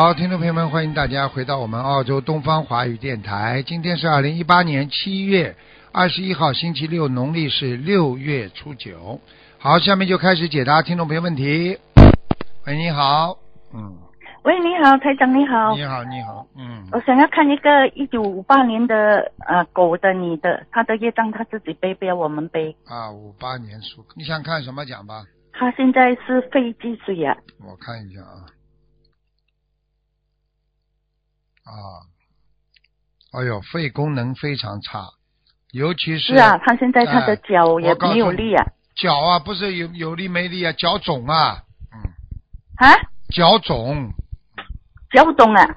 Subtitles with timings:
[0.00, 3.62] 好，听众朋友们，欢迎大家回到我们澳洲东方华语电台。
[3.66, 5.54] 今天是二零一八年七月
[5.92, 9.20] 二十一号，星期六，农历是六月初九。
[9.58, 11.78] 好，下面就开始解答听众朋友问题。
[12.66, 13.36] 喂，你好，
[13.74, 13.94] 嗯，
[14.42, 22.74] 喂，你好，台长你好，你好，你好，嗯，我想要看一个一九五八年的呃狗的你的，他的业障他自己背，不要我们背。
[22.86, 25.24] 啊，五八年属，你想看什么讲吧？
[25.52, 28.48] 他现在是肺积水呀、我看一下啊，
[31.70, 32.02] 啊，
[33.32, 35.08] 哎呦，肺功能非常差，
[35.72, 38.66] 尤其是是啊，他现在他的哎脚也没有力啊，
[38.96, 42.00] 脚啊，不是有有力没力啊，脚肿啊，嗯，
[42.76, 42.94] 啊，
[43.32, 44.10] 脚肿，
[45.12, 45.76] 脚肿啊，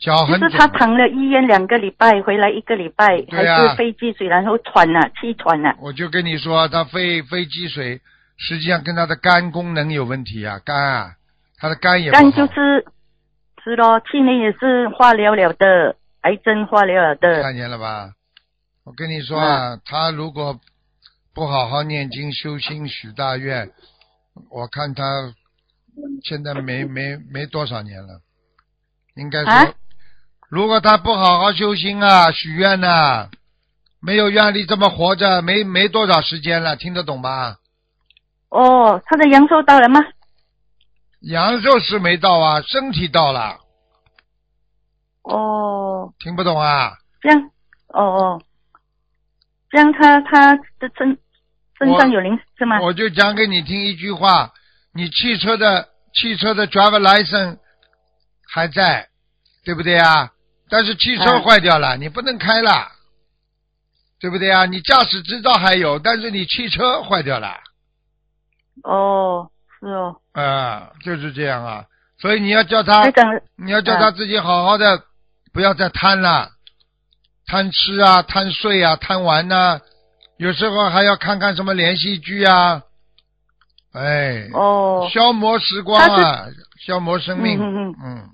[0.00, 5.76] 脚很就是他躺了医院两个礼拜，回来一个礼拜，啊还是肺积水，然后喘了、气喘了。
[5.78, 8.00] 我就跟你说，他肺肺积水，
[8.36, 11.12] 实际上跟他的肝功能有问题啊，肝啊，
[11.56, 12.22] 他的肝也不好。
[12.22, 12.84] 但就是
[13.64, 17.42] 是咯，去年也是化疗了的，癌症化疗了的。
[17.42, 18.12] 看见了吧？
[18.84, 20.58] 我跟你说啊，他如果
[21.34, 23.70] 不好好念经修心许大愿，
[24.50, 25.32] 我看他
[26.24, 28.20] 现在没 没没多少年了，
[29.14, 29.72] 应该说，啊
[30.48, 33.30] 如果他不好好修心啊，许愿呐、
[34.00, 37.58] 没有愿力这么活着，没没多少时间了，听得懂吧？
[38.50, 40.00] 哦，他的阳寿到了吗？
[41.22, 43.58] 阳寿是没到啊，身体到了，
[45.22, 46.98] 哦，听不懂啊？
[47.20, 47.50] 这样，
[47.88, 48.42] 哦哦，
[49.70, 51.16] 这样他他的身
[51.78, 52.80] 身上有灵是吗？
[52.80, 54.52] 我就讲给你听一句话：
[54.92, 57.58] 你汽车的汽车的 driver license
[58.52, 59.08] 还在，
[59.64, 60.32] 对不对啊？
[60.68, 62.88] 但是汽车嗯坏掉了，你不能开了，
[64.18, 64.66] 对不对啊？
[64.66, 67.60] 你驾驶执照还有，但是你汽车坏掉了，
[68.82, 69.51] 哦，
[69.82, 71.84] 是哦，啊、就是这样啊。
[72.18, 73.02] 所以你要叫他
[73.56, 75.02] 你要叫他自己好好的，
[75.52, 76.50] 不要再贪了，
[77.46, 79.80] 贪吃啊，贪睡啊，贪玩呐、
[80.36, 82.82] 有时候还要看看什么连续剧啊，
[83.92, 86.46] 哎，哦，消磨时光啊，
[86.86, 87.58] 消磨生命。
[87.58, 87.94] 嗯嗯嗯。
[88.04, 88.28] 嗯。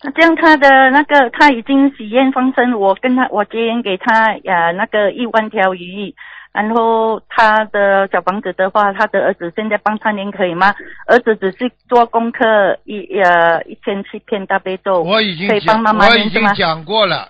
[0.00, 6.14] 那这样他的那个他已经许愿放生，我跟他我结缘给他呀那个一万条鱼，
[6.60, 10.74] 然后他的小房子的话，他的儿子现在帮他念可以吗？
[11.06, 12.44] 儿子只是做功课
[12.82, 16.28] 一呃一天七片大悲咒，我已经可以帮讲，妈妈我已？
[16.30, 17.28] 经讲过了，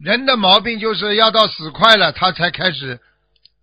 [0.00, 2.98] 人的毛病就是要到死快了，他才开始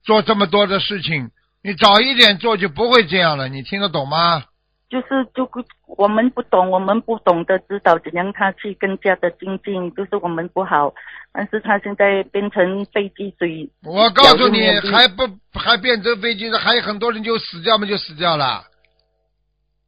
[0.01, 1.31] 做这么多的事情。
[1.61, 4.45] 你早一点做就不会这样了，你听得懂吗？
[4.91, 10.94] 就是就不我们不懂，我们不懂得指导怎样他去更加的精进，就是我们不好。
[11.31, 15.24] 但是他现在变成飞机水，我告诉你还不
[15.57, 18.63] 还变成飞机的，还有很多人就死掉嘛，就死掉了。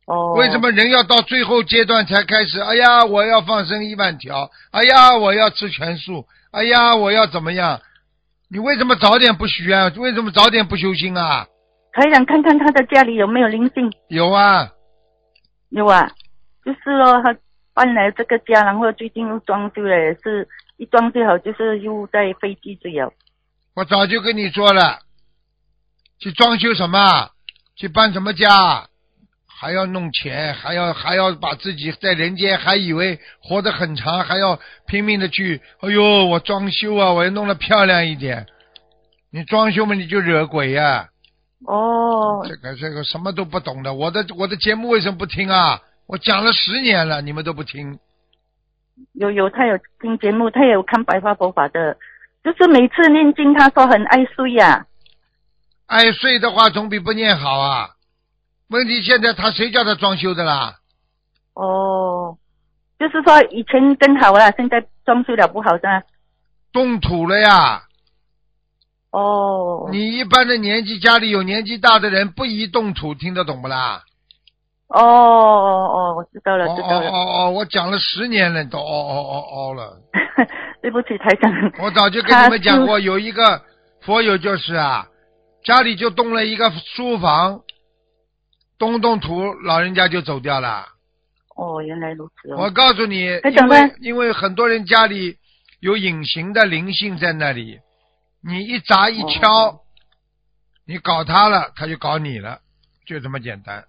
[0.06, 2.62] 哦，为什么人要到最后阶段才开始？
[2.62, 7.82] 哎呀，我要放生一万条，哎呀，我要吃全素，哎呀，我要怎么样？
[8.50, 9.94] 你为什么早点不许愿？
[9.96, 11.46] 为什么早点不修心啊？
[11.92, 13.92] 还想看看他的家里有没有灵性？
[14.08, 14.70] 有啊，
[15.74, 16.08] 有啊，
[16.64, 17.36] 就是咯，他
[17.74, 20.48] 搬来这个家，然后最近又装修了，也是
[20.78, 23.12] 一装修好就是又在飞机水了。
[23.76, 25.00] 我早就跟你说了，
[26.20, 27.32] 去装修什么？
[27.76, 28.88] 去搬什么家？
[29.48, 38.46] 还要弄钱，还要还要把自己在人间还以为活得很长，还要拼命的去，哎呦，我装修啊，我要弄得漂亮一点。
[39.32, 41.10] 你装修嘛，你就惹鬼呀、
[41.66, 45.80] 哦，这个这个什么都不懂的，我的我的节目为什么不听啊？
[46.06, 47.98] 我讲了十年了，你们都不听。
[49.14, 51.98] 有有，他有听节目，他也有看白话佛法的，
[52.44, 54.86] 就是每次念经，他说很爱睡呀、
[55.88, 57.92] 爱睡的话总比不念好啊。
[58.68, 60.76] 问题现在他谁叫他装修的啦？
[61.54, 62.38] 哦，
[63.00, 66.04] 就是说以前更好了，现在装修了不好的？
[66.72, 67.84] 动土了呀！
[69.14, 74.02] 哦，你一般的年纪，家里有年纪大的人不宜动土，听得懂不啦？
[74.88, 75.06] 哦哦
[75.94, 77.10] 哦，我知道了，哦哦知道了。
[77.10, 79.98] 哦哦，我讲了十年了，都哦哦哦哦了。
[80.82, 81.52] 对不起，台长。
[81.80, 83.62] 我早就跟你们讲过，有一个
[84.02, 85.06] 佛友就是啊，
[85.64, 87.62] 家里就动了一个书房，
[88.80, 90.88] 动动土，老人家就走掉了。
[91.56, 92.72] 哦，原来如此我哦。
[92.72, 95.38] 告诉你，因为因为很多人家里
[95.82, 97.78] 有隐形的灵性在那里，
[98.46, 99.80] 你一砸一敲，哦
[100.86, 102.60] 你搞他了，他就搞你了，
[103.08, 103.86] 就这么简单。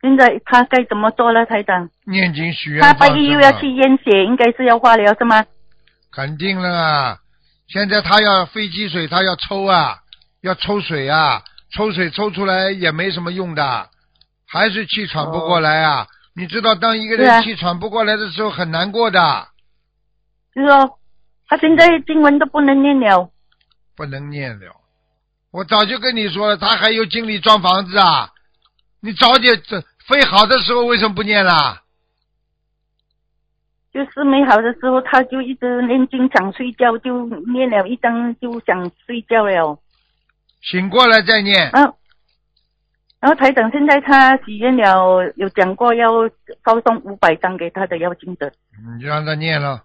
[0.00, 1.88] 现在他该怎么做了，台长？
[2.04, 5.46] 念经许愿他拜放生啊一又要去验血，应该是要化疗是吗？
[6.10, 7.18] 肯定了啊！
[7.68, 10.00] 现在他要飞机水，他要抽啊，
[10.42, 11.42] 要抽水啊，
[11.72, 13.88] 抽水抽出来也没什么用的，
[14.48, 16.06] 还是气喘不过来啊。
[16.36, 19.48] 你知道，当一个人气喘不过来的时候，很难过的，
[20.52, 20.98] 是哦，
[21.46, 23.30] 他现在经文都不能念了。
[23.96, 24.76] 不能念了。
[25.50, 28.30] 我早就跟你说了，他还有精力装房子啊！
[29.00, 31.82] 你早点这飞好的时候为什么不念啦？
[33.92, 39.78] 就是没好的时候，他就一直念经想睡觉，就念了一张就想睡觉了。
[40.62, 41.70] 醒过来再念。
[41.72, 41.96] 然后，
[43.20, 46.28] 然后台长现在他许愿了，有讲过要
[46.64, 48.50] 烧送五百张给他的妖精者
[48.96, 49.84] 你就让他念了，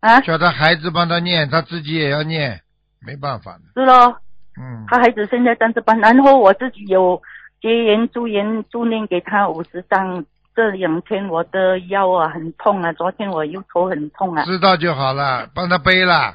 [0.00, 2.62] 啊，叫他孩子帮他念，他自己也要念，
[3.00, 3.60] 没办法的。
[3.74, 4.16] 是咯，
[4.60, 7.20] 嗯，他孩子现在单子班，然后我自己有
[7.60, 10.24] 结缘助缘助念给他五十张。
[10.56, 16.34] 这两天我的腰啊很痛啊，昨天我又头很痛啊，知道就好了，帮他背了。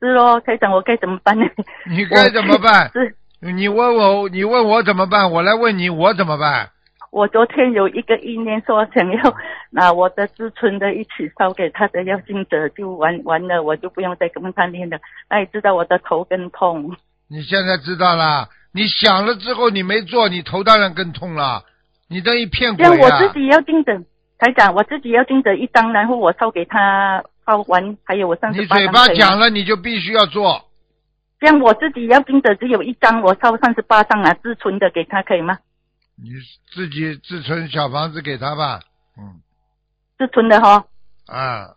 [0.00, 1.46] 是咯，台长我该怎么办呢？
[1.86, 2.90] 你该怎么办？
[2.90, 5.30] 是你问我，你问我怎么办？
[5.30, 6.70] 我来问你，我怎么办？
[7.12, 9.34] 我昨天有一个意念说想要
[9.68, 14.98] 拿我的自存的一起烧给他的要经者，就完完了，我就不用再跟他念了。
[15.28, 16.96] 那你知道我的头更痛，
[17.28, 21.62] 你现在知道了，你想了之后你没做，你头当然更痛了。
[22.08, 23.18] 你等于骗鬼这样我啊！
[23.18, 23.92] 自己要经者，
[24.38, 30.62] 台长，我自己要经者一张，然后我烧给他烧完，还有我上次你嘴巴讲了，你就必须要做。
[31.38, 35.58] 这样我自己要经者只有一张，我烧三十八张啊，自存的给他可以吗？
[36.22, 36.30] 你
[36.72, 38.80] 自己自存小房子给他吧。
[39.18, 39.40] 嗯
[40.18, 40.84] 自存的哈，
[41.26, 41.74] 啊，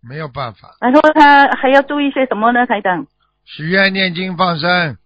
[0.00, 0.76] 没有办法。
[0.80, 3.06] 然后他还要注意些什么呢，台长？
[3.44, 4.98] 许愿、念经、放生。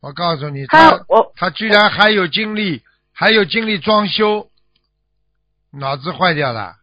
[0.00, 2.82] 我告诉你，他他我他居然还有精力，
[3.14, 4.50] 还有精力装修，
[5.72, 6.76] 脑子坏掉了，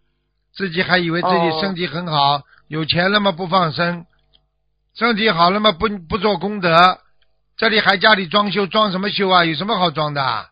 [0.56, 4.08] 自己还以为自己哦身体很好，有钱了嘛不放生，
[4.96, 7.00] 身体好了嘛不不做功德，
[7.58, 9.46] 这里还家里装修，装什么修啊？
[9.46, 10.50] 有什么好装的啊？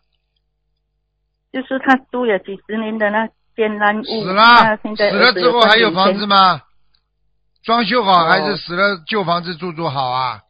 [1.54, 6.60] 就是他住了几十年的那间烂屋，死了，死了之后还有房子吗？
[7.62, 10.40] 装修好哦还是死了旧房子住住好啊？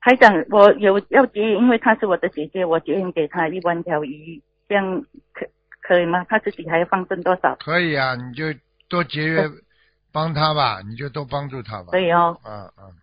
[0.00, 5.02] 台长，我有要结缘，因为她是我的姐姐，我决定给她一万条鱼，这样
[5.34, 5.46] 可
[5.82, 6.24] 可以吗？
[6.28, 7.54] 她自己还要放生多少？
[7.56, 8.44] 可以啊，你就
[8.88, 9.46] 多节约
[10.12, 11.88] 帮她吧，你就多帮助她吧。
[11.90, 12.94] 可以哦，嗯嗯，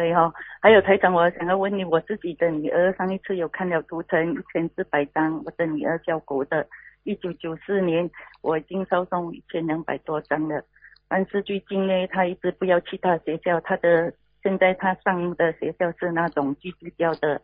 [0.00, 0.34] 对哈哦。
[0.62, 6.66] 还有台长，我想要问你，我自己的女儿上一次有看了图腾一千四百张，我的女儿叫狗的，
[7.04, 8.10] 一九九四年
[8.40, 10.64] 我已经烧送一千两百多张了，
[11.06, 14.12] 但是最近呢，她一直不要去她学校，她的
[14.42, 17.42] 现在她上的学校是那种基督教的，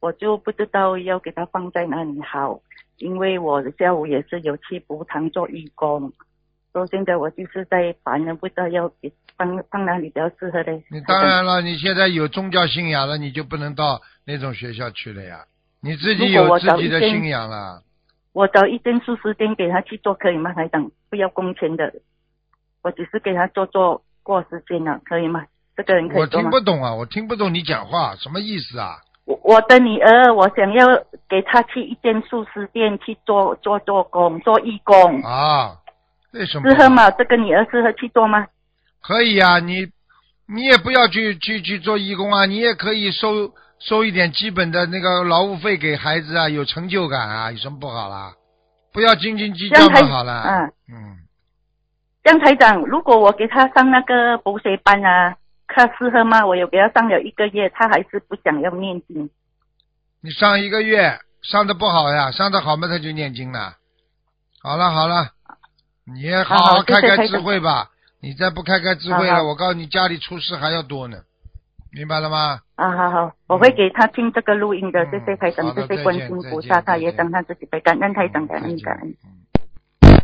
[0.00, 2.58] 我就不知道要给她放在哪里好，
[2.96, 6.10] 因为我下午也是有去补堂做义工。
[6.78, 10.84] 所以现在我就是在烦呢，不知道要给放放哪里比较适合嘞。
[10.90, 15.40] 你当然了，你现在有宗教信仰了，你就不能到那种学校去了呀。
[15.80, 17.82] 你自己有自己的信仰了，
[18.32, 20.88] 我找一间素食店给他去做可以吗，台长？
[21.10, 21.92] 不要工钱的，
[22.82, 25.46] 我只是给他做做过时间了，可以吗？
[25.76, 26.50] 这个人可以做吗？
[26.50, 28.98] 听不懂啊，我听不懂你讲话什么意思啊？
[29.24, 30.86] 我我的女儿，我想要
[31.28, 35.76] 给她去一间素食店去做做做工，做义工，啊，
[36.32, 36.68] 为什么？
[36.68, 37.10] 适合吗？
[37.12, 38.46] 这个女儿适合去做吗？
[39.02, 39.88] 可以啊，你
[40.46, 48.34] 你也不要去去去做义工啊，你也可以收收一点基本的那个劳务费给孩子啊，有成就感啊，有什么不好啦？
[48.92, 50.42] 不要斤斤计较嘛，好了。
[50.42, 51.18] 嗯嗯，
[52.24, 55.36] 江台长，如果我给他上那个补习班啊，
[55.68, 56.44] 他适合吗？
[56.44, 59.30] 我有给他上了一个月，他还是不想要念经。
[60.20, 63.74] 你上一个月上的不好呀，上的好嘛他就念经了。
[64.60, 65.28] 好了好了，
[66.14, 67.90] 你也好好好开开智慧吧。
[68.20, 71.18] 你再不开开智慧了，我告诉你家里出事还要多呢，
[71.92, 72.60] 明白了吗？
[72.74, 75.10] 啊，好好，我会给他听这个录音的，嗯。
[75.10, 79.14] 谢谢台长谢谢观世音菩萨，他也等他自己背，感恩台长，感恩感恩。
[79.24, 80.18] 嗯。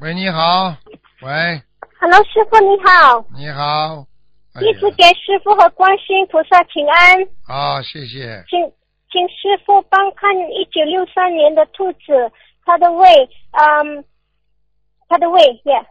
[0.00, 0.74] 喂，你好，
[1.22, 1.60] 喂
[2.00, 4.06] ，Hello，师傅你好，你好。
[4.54, 8.42] 哎弟子给师傅和观世音菩萨请安，好，谢谢。
[8.48, 8.58] 请
[9.10, 12.32] 请师傅帮看一九六三年的兔子，
[12.64, 13.06] 它的胃，
[13.52, 14.04] 嗯，
[15.08, 15.82] 它的胃，yeah，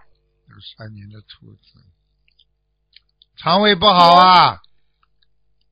[0.48, 1.80] 六三年的兔子，
[3.38, 4.60] 肠胃不好啊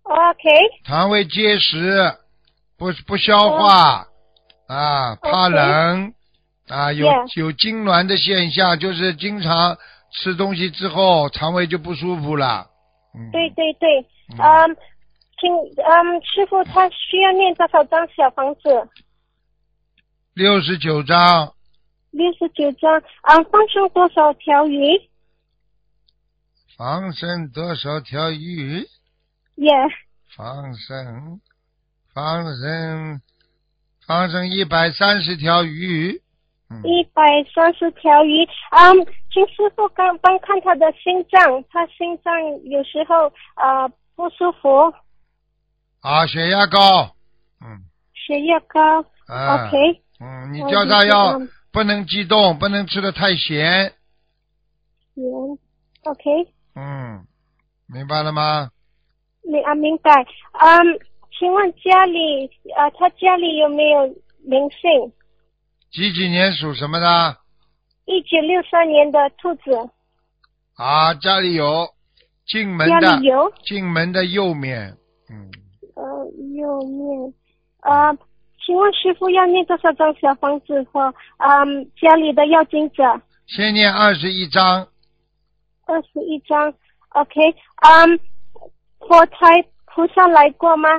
[0.03, 0.49] ，OK，
[0.83, 2.17] 肠胃结石，
[2.77, 4.07] 不不消化
[4.67, 6.13] 啊，怕冷
[6.67, 9.77] 啊，有 Yeah 有痉挛的现象，就是经常
[10.11, 12.69] 吃东西之后肠胃就不舒服了。
[13.13, 14.01] 嗯，对对对，
[14.37, 14.39] 嗯。
[14.39, 14.77] 嗯，
[15.37, 18.61] 请嗯师傅他需要念多少张小房子？
[20.33, 21.53] 六十九章，
[22.15, 25.09] 六十九张，啊，放生多少条鱼
[26.77, 28.87] 放生多少条鱼
[29.57, 29.89] ？？Yeah，
[30.35, 31.41] 放生，
[32.13, 33.21] 放生，
[34.07, 36.21] 放生一百三十条鱼。
[36.69, 37.21] 嗯，一百
[37.53, 38.43] 三十条鱼。
[38.71, 44.93] 嗯，请师傅刚帮看他的心脏，他心脏有时候呃不舒服，
[45.99, 47.13] 啊，血压高，
[47.61, 49.01] 嗯，血压高。
[49.27, 51.39] 啊 OK，嗯，你叫他要
[51.75, 53.91] 不能激动，不能吃的太咸，
[55.17, 55.59] 嗯
[56.05, 57.27] ，OK，嗯，
[57.85, 58.71] 明白了吗？
[59.43, 60.09] 明啊明白。
[60.53, 60.99] 嗯，
[61.37, 64.05] 请问家里呃他家里有没有
[64.45, 65.11] 灵性？
[65.91, 67.37] 几几年属什么的？
[68.05, 69.89] 一九六三年的兔子，
[70.77, 71.89] 啊，家里有
[72.47, 74.95] 进门家的里有进门的右面，
[75.29, 75.51] 嗯，
[75.95, 77.33] 呃右面
[77.81, 78.17] 呃，
[78.65, 83.21] 请问师傅要念多少张小房子和嗯家里的要经者？
[83.45, 84.87] 先念二十一张，
[85.85, 86.73] 二十一张
[87.09, 88.19] ，OK，嗯，
[89.07, 90.89] 佛台菩萨来过吗？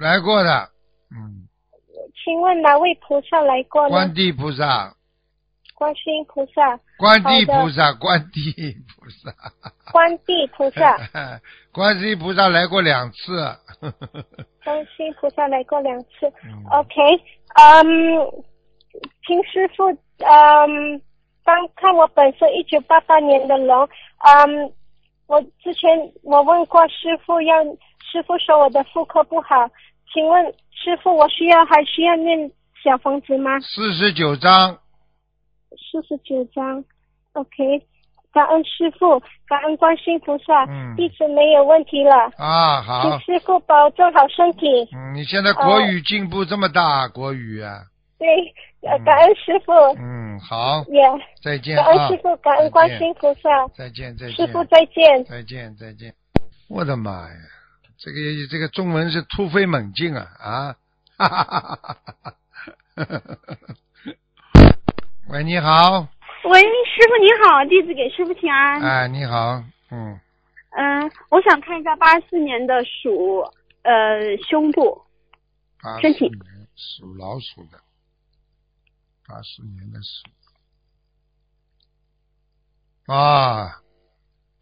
[0.00, 0.70] 来过的，
[1.10, 1.46] 嗯，
[2.24, 3.90] 请问哪位菩萨来过呢？
[3.90, 4.94] 观地菩萨，
[5.74, 9.34] 观世音菩萨、观地菩萨，观地菩萨，
[9.92, 10.96] 观地菩萨、
[11.74, 13.44] 观世音菩萨来过两次，
[14.62, 16.32] 观世音菩萨来过两次。
[16.44, 16.64] 嗯。
[16.70, 16.94] OK，
[17.56, 17.84] 嗯，
[19.26, 19.90] 听师傅
[20.24, 21.02] 嗯
[21.42, 23.88] 帮看我本身一九八八年的龙，
[24.20, 24.72] 嗯，
[25.26, 25.90] 我之前
[26.22, 27.64] 我问过师傅要，
[28.00, 29.68] 师傅说我的妇科不好，
[30.12, 32.50] 请问师傅我需要还需要念
[32.82, 33.58] 小房子吗？
[33.58, 34.78] 四十九章，
[35.70, 36.84] 四十九章
[37.32, 37.84] ，OK，
[38.34, 44.66] 感恩师傅，感恩观世音菩萨，嗯弟子没有问题了，啊，好请，师傅保重好身体。
[44.92, 47.84] 嗯，你现在国语进步这么大，国语啊，
[48.18, 48.26] 对，
[49.04, 51.00] 感恩师傅，嗯，好，也、
[51.40, 55.24] 再见啊感恩师，傅，感恩观世音菩萨，再见，再见，师傅再见。
[55.24, 56.12] 再见，再见。
[56.68, 57.36] 我的妈呀，
[57.98, 58.18] 这个
[58.50, 60.74] 这个中文是突飞猛进啊啊！
[61.16, 62.34] 哈哈哈哈哈哈！
[65.28, 66.08] 喂，你好，
[66.44, 68.78] 喂，师傅你好，弟子给师傅请安。
[68.82, 70.20] 哎，你好，嗯，
[70.76, 73.40] 嗯、我想看一下八四年的鼠，
[73.82, 75.02] 呃，胸部。
[75.82, 76.30] 八身体
[76.76, 77.78] 属老鼠的，
[79.26, 80.22] 八四年的鼠
[83.10, 83.80] 啊，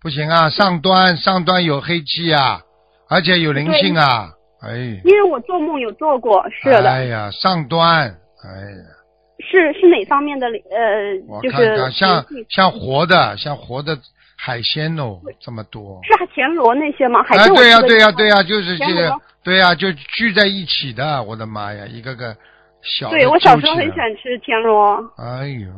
[0.00, 2.62] 不行啊，上端上端有黑气啊，
[3.08, 9.01] 而且有灵性啊，哎，因为我做梦有做过，是的，哎呀，上端，哎呀。
[9.42, 13.98] 是是哪方面的呃我，就是看看，像像活的，像活的
[14.36, 16.00] 海鲜哦，这么多。
[16.04, 17.22] 是田螺那些吗？
[17.28, 21.22] 对呀、对呀、对呀、就是这个，对呀、就聚在一起的。
[21.24, 22.36] 我的妈呀，一个个
[22.82, 24.96] 小对我小时候很喜欢吃田螺。
[25.18, 25.70] 哎呦，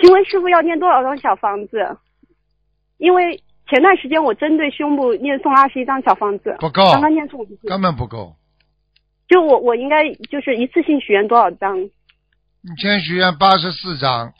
[0.00, 1.96] 请问师傅要念多少张小房子？
[2.98, 7.68] 因为前段时间我针对胸部念送二十一张小房子，不够，刚刚念错一次。
[7.68, 8.34] 根本不够。
[9.28, 11.90] 就我我应该就是一次性许愿多少张？
[12.68, 14.32] 你先许愿八十四章，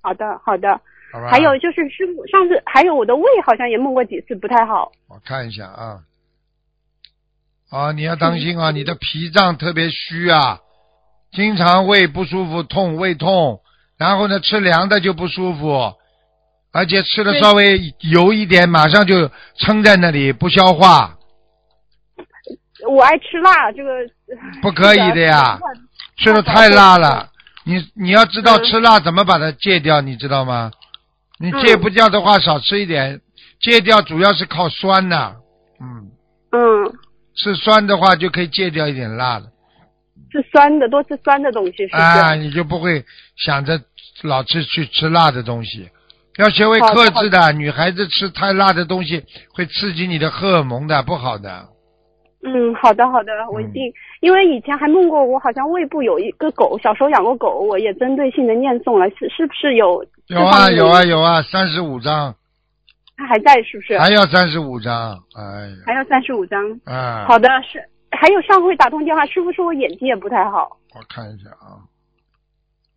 [0.00, 0.80] 好的好的。
[1.12, 1.28] 好吧？
[1.28, 4.92] 还有就是师傅上次还有我的胃好像也梦过几次不太好。
[5.08, 5.98] 我看一下啊。
[7.70, 8.70] 啊，你要当心啊！
[8.70, 10.60] 你的脾脏特别虚啊，
[11.32, 13.60] 经常胃不舒服、痛、胃痛，
[13.98, 15.94] 然后呢吃凉的就不舒服，
[16.72, 21.18] 而且吃的稍微油一点，马上就撑在那里不消化，
[22.88, 23.90] 我爱吃辣，这个
[24.62, 25.58] 不可以的呀，
[26.18, 27.29] 吃的太辣了。
[27.70, 30.72] 你你要知道嗯吃辣怎么把它戒掉，你知道吗？
[31.38, 33.20] 你戒不掉的话，少吃一点，
[33.60, 35.36] 戒掉主要是靠酸的，
[35.80, 36.10] 嗯，
[36.50, 36.92] 嗯
[37.36, 39.46] 吃酸的话就可以戒掉一点辣的。
[40.32, 41.96] 是酸的，多吃酸的东西是？
[41.96, 43.04] 啊，你就不会
[43.36, 43.80] 想着
[44.22, 45.88] 老吃去吃辣的东西，
[46.36, 47.52] 要学会克制的。
[47.52, 49.24] 女孩子吃太辣的东西
[49.54, 51.68] 会刺激你的荷尔蒙的，不好的。
[52.42, 60.02] 嗯，好的好的，我一定，因为以前还梦过我好像胃部有一个狗，小时候养过狗，我也针对性的念诵了，是是不是有？
[60.28, 62.34] 有啊有啊，有啊，三十五张，
[63.16, 63.98] 他还在是不是？
[63.98, 66.58] 还要三十五张，哎呀，还要三十五张。
[66.84, 67.78] 啊，好的，是
[68.10, 70.78] 还有上回打通电话，师傅说我眼睛也不太好。
[70.94, 71.84] 我看一下啊，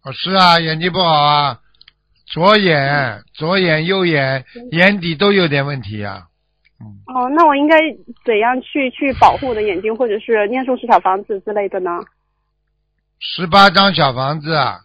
[0.06, 1.60] 哦是啊，眼睛不好啊，
[2.28, 6.28] 左眼、左眼、右眼眼底都有点问题啊。
[7.08, 7.78] 哦，那我应该
[8.26, 11.92] 怎样去去保护我的眼睛，或者是念诵十小房子之类的呢？
[13.20, 14.80] 十八张小房子啊，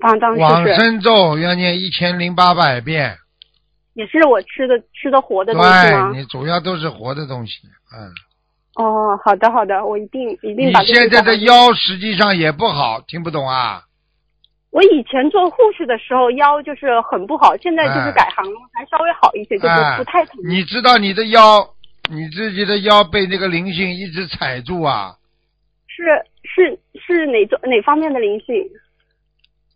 [0.00, 0.66] 当当是往？
[0.74, 3.16] 生咒要念一千零八百遍。
[3.94, 6.20] 也是我吃的吃的活的东西吗对？
[6.20, 7.60] 你主要都是活的东西，
[7.92, 8.12] 嗯。
[8.76, 13.82] 哦，好的好的，我一定一定现在的腰实际上也不好，听不懂啊？
[14.70, 20.36] 我以前做护士的时候腰就是很不好，现在就是哎改行了，还稍微好一些，就是哎不太疼。
[20.48, 21.66] 你知道你的腰，
[22.10, 25.14] 你自己的腰被那个灵性一直踩住啊？
[25.88, 26.04] 是
[26.44, 28.54] 是是哪种哪方面的灵性？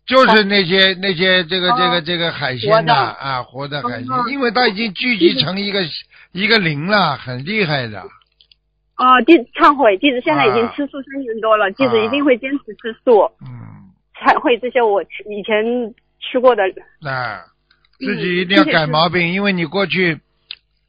[0.07, 2.93] 就是那些那些这个这个哦这个海鲜的。
[2.93, 5.81] 呐啊，活的海鲜，嗯因为它已经聚集成一个
[6.31, 7.99] 一个灵了，很厉害的。
[8.97, 10.73] 哦，弟子忏悔，弟子现在已经啊。
[10.75, 12.05] 吃素三年多了，弟子啊。
[12.05, 13.84] 一定会坚持吃素，嗯，
[14.19, 15.63] 忏悔这些我以前
[16.19, 16.63] 吃过的。
[17.01, 17.41] 那嗯
[17.97, 20.19] 自己一定要改毛病，因为你过去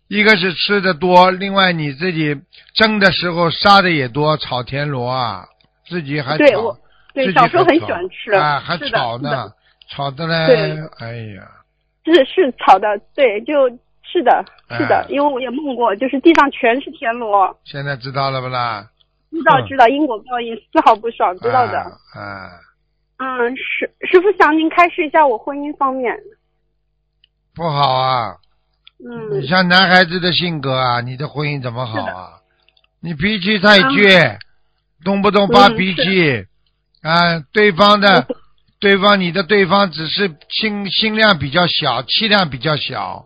[0.09, 2.37] 一个是吃的多，另外你自己
[2.75, 5.47] 蒸的时候杀的也多，炒田螺啊，
[5.88, 6.76] 自己还炒对我，
[7.14, 9.52] 对，小时候很喜欢吃，啊，还炒呢，
[9.88, 10.56] 炒的嘞对，
[10.99, 11.49] 哎呀，
[12.04, 13.68] 是是炒的，对，就
[14.02, 14.45] 是的，
[14.76, 18.88] 是的，哎因为我也梦过，就是地上全是田螺，现在知道了不啦？
[19.30, 21.78] 知道嗯知道因果报应丝毫不爽，知道的。
[21.78, 22.50] 啊啊，
[23.18, 26.14] 嗯，师师傅想您开示一下我婚姻方面。
[27.54, 28.37] 不好啊！
[28.99, 29.40] 嗯。
[29.40, 32.28] 你像男孩子的性格啊，你的婚姻怎么好啊？
[33.00, 34.37] 你脾气太倔，
[35.04, 36.44] 动不动发嗯脾气，
[37.02, 38.26] 啊，对方的，
[38.80, 43.25] 对方你的对方只是心心量比较小，气量比较小。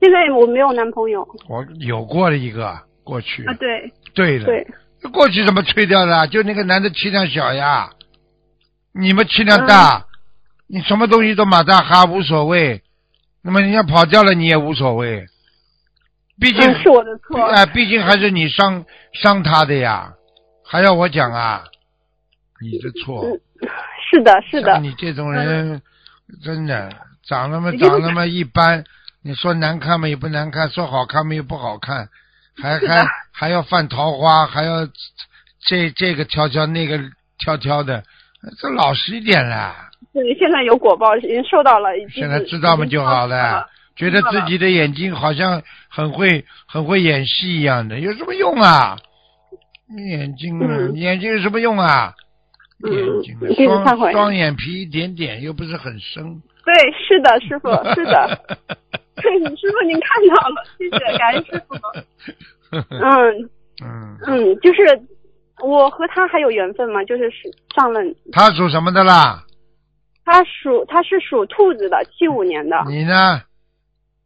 [0.00, 1.26] 现在我没有男朋友。
[1.48, 3.92] 我有过了一个过去，啊，对。
[4.14, 4.66] 对的，对，
[5.12, 6.26] 过去怎么吹掉的？
[6.28, 7.90] 就那个男的气量小呀，
[8.98, 9.66] 你们气量嗯。
[9.66, 10.06] 大，
[10.68, 12.82] 你什么东西都马大哈无所谓，
[13.42, 15.26] 那么人家跑掉了你也无所谓，
[16.40, 17.40] 毕竟、嗯，是我的错。
[17.44, 20.14] 哎，毕竟还是你伤伤他的呀，
[20.64, 21.64] 还要我讲啊？
[22.60, 23.40] 你的错，嗯，
[24.10, 24.72] 是的，是的。
[24.72, 25.80] 像，你这种人，
[26.42, 26.90] 真的
[27.22, 28.82] 长那么长那么一般，
[29.22, 32.08] 你说难看嘛也不难看，说好看嘛也不好看，
[32.60, 34.88] 还还还要犯桃花，还要
[35.66, 36.98] 这这个挑挑那个
[37.38, 38.02] 挑挑的，
[38.58, 39.90] 这老实一点啦。
[40.12, 43.66] 对，现在有果报，已经受到了，已经现在知道嘛就好了。
[43.96, 48.96] 觉得自己的眼睛好像很会很会演戏一样的，有什么用啊？
[49.96, 52.12] 眼睛啊，嗯眼睛有什么用啊？
[52.84, 56.42] 嗯眼睛啊弟子忏悔双双眼皮一点点，又不是很深。
[56.64, 58.40] 对，是的，师傅，是的，
[59.16, 61.74] 对， 师傅您看到了，谢谢，感恩师傅。
[62.90, 63.50] 嗯
[63.82, 64.82] 嗯，嗯，就是
[65.62, 67.02] 我和他还有缘分吗？
[67.04, 69.42] 就是是上任，他属什么的啦？
[70.24, 73.42] 他属他是属兔子的，七五年的，你呢？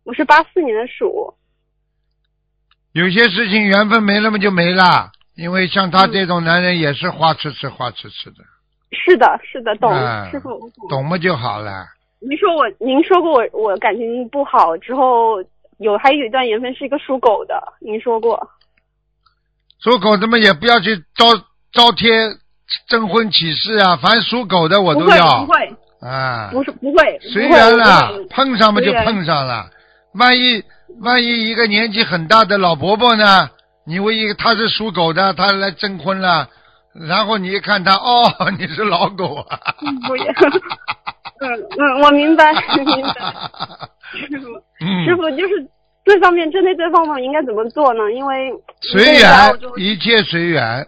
[0.04, 1.34] 我是八四年的鼠。
[2.92, 8.42] 有些事情缘分没了嘛就没了，因为像他这种男人也是花痴痴花痴痴的，
[8.90, 10.88] 是的，是的，懂，啊师傅，懂。
[10.88, 11.86] 懂嘛就好了。
[12.18, 15.40] 您说我，您说过我我感情不好之后，
[15.78, 18.50] 有还有一段缘分是一个属狗的，您说过。
[19.82, 21.26] 属狗的嘛也不要去招
[21.72, 22.10] 招贴
[22.88, 26.50] 征婚启事啊，凡属狗的我都要不会，啊。
[26.52, 29.70] 不是不会，随缘了碰上嘛就碰上了。
[30.14, 30.62] 万一
[31.00, 33.50] 万一一个年纪很大的老伯伯呢？
[33.86, 36.48] 你为一个他是属狗的，他来征婚了，
[37.08, 39.58] 然后你一看他，哦， 你是老狗啊。
[40.06, 40.24] 不要，
[41.40, 43.14] 嗯嗯，我明白明白，
[44.28, 44.46] 师傅
[44.80, 45.66] 嗯，师傅就是
[46.04, 48.10] 这方面针对这方面应该怎么做呢？
[48.12, 50.86] 因为随缘，一切随缘，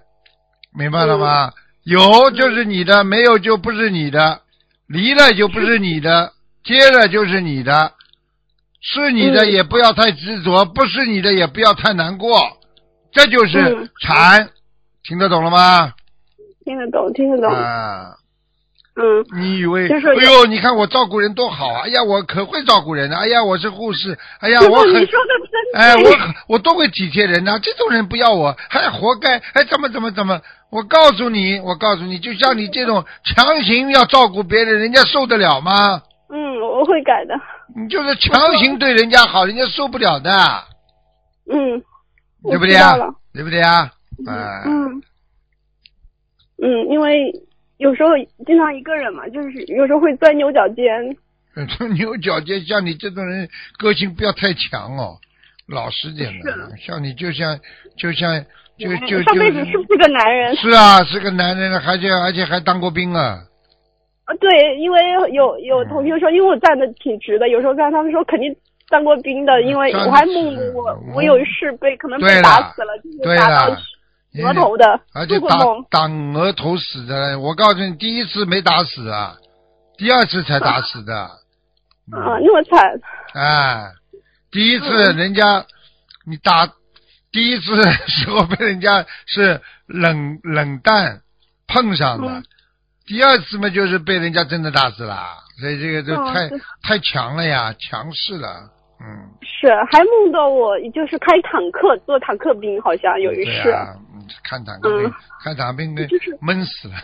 [0.77, 1.49] 明白了吗？
[1.49, 1.53] 嗯
[1.85, 4.43] 有就是你的，没有就不是你的，
[4.87, 7.95] 离了就不是你的，接了就是你的，
[8.81, 12.39] 是你的嗯也不要太执着，不是你的也不要太难过，
[13.11, 14.51] 这就是嗯禅，
[15.03, 15.93] 听得懂了吗？
[16.65, 18.15] 听得懂听得懂，啊，
[18.95, 21.83] 嗯你以为，就是哎呦，你看我照顾人多好啊！
[21.85, 23.17] 哎呀，我可会照顾人了！
[23.17, 25.09] 哎呀，我是护士，哎呀，我很
[25.75, 26.11] 哎，我
[26.49, 29.39] 我多会体贴人呐、这种人不要我，还活该！
[29.55, 30.41] 哎，怎么怎么怎么？
[30.71, 36.03] 我告诉你，我告诉你，就像你这种强行要照顾别人，人家受得了吗？
[36.29, 37.35] 嗯，我会改的，
[37.75, 40.31] 你就是强行对人家好，人家受不了的，
[41.51, 41.83] 嗯，
[42.43, 42.95] 对不对啊？
[43.33, 43.91] 对不对啊？
[44.29, 45.03] 哎，嗯，
[46.63, 47.33] 嗯，因为
[47.83, 48.11] 有时候
[48.47, 50.85] 经常一个人嘛，就是有时候会钻牛角尖。
[51.77, 55.19] 钻 牛角尖，像你这种人，个性不要太强哦，
[55.67, 56.77] 老实点的。
[56.79, 57.59] 像你就像
[57.97, 58.43] 就像
[58.79, 60.55] 就就上辈子是不是个男人？
[60.57, 63.41] 是啊，是个男人，而且而且还当过兵啊。
[64.25, 65.01] 啊，对，因为
[65.33, 68.55] 有有同学说，因为我站的挺直的，有时候看他们说肯定
[68.89, 73.79] 当过兵的，因为我还梦过我嗯我有一世被可能被打死了，就是对打到了，
[74.39, 75.59] 额头的，而且打。
[75.91, 79.37] 打额头死的，我告诉你，第一次没打死啊，
[79.99, 81.15] 第二次才打死的。
[82.11, 83.01] 啊，那么惨，
[83.35, 83.93] 哎，
[84.51, 85.65] 第一次嗯人家
[86.27, 86.67] 你打，
[87.31, 91.21] 第一次的时候被人家是冷 冷淡
[91.69, 92.45] 碰上的，嗯
[93.05, 95.27] 第二次嘛就是被人家真的打死了，
[95.61, 99.29] 所以这个就太、哦太强了呀，强势了，嗯。
[99.43, 103.63] 是还梦到我就是开坦克做坦克兵，好像有一世。
[103.65, 103.95] 对啊，
[104.43, 105.13] 看胆科病，嗯。
[105.43, 106.37] 看胆病跟就是。
[106.41, 106.95] 闷死了，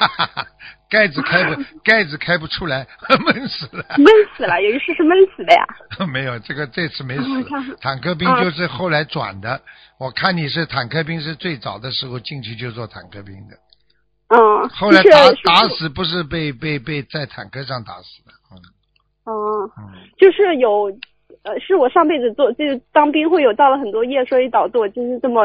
[0.00, 0.46] 哈哈哈，
[0.88, 2.86] 盖子开不 盖子开不出来，
[3.24, 3.84] 闷死了。
[3.98, 5.66] 闷死了，有一次是闷死的呀。
[6.12, 7.76] 没有，这个这次没哦死。
[7.80, 9.60] 坦克兵啊就是后来转的，
[9.98, 13.56] 我看你是坦克兵，是最早的时候进去就做坦克兵的，
[14.28, 15.10] 嗯，后来是。
[15.10, 18.60] 打打死不是被被被在坦克上打死的，嗯。
[19.24, 20.84] 哦，嗯，就是有，
[21.42, 25.42] 呃，是我上辈子做，就是当兵会有造了很多业，所以导致我就是这么，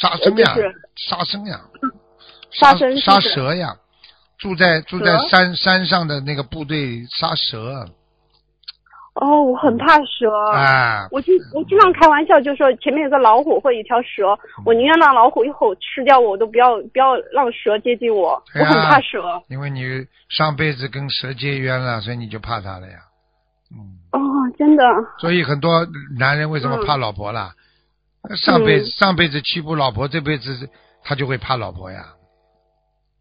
[0.00, 0.54] 杀生呀
[0.96, 1.60] 杀生呀，
[2.50, 3.76] 杀生杀蛇呀，
[4.38, 7.86] 住在住在山山上的那个部队杀蛇，
[9.14, 10.30] 哦，我很怕蛇。
[10.52, 19.42] 啊，我经我经常开玩笑，就说前面有个老虎或一条蛇，我宁愿让老虎一口吃掉我，我都不要不要让蛇接近我，我很怕蛇。
[19.48, 19.82] 因为你
[20.28, 22.98] 上辈子跟蛇结冤了，所以你就怕它了呀，
[23.70, 24.00] 嗯。
[24.12, 24.18] 哦，
[24.56, 24.84] 真的，
[25.18, 25.86] 所以很多
[26.18, 27.52] 男人为什么怕老婆啦？
[28.36, 30.68] 上辈上辈子欺负老婆，这辈子
[31.02, 32.06] 他就会怕老婆呀。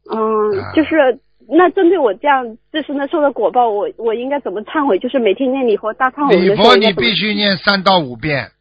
[0.09, 4.97] 嗯，啊就是那针对我这样自身的受的果报，我我应该怎么忏悔？
[4.99, 8.51] 就是每天念礼佛大忏悔你必须念三到五遍，